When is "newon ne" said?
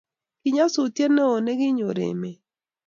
1.15-1.53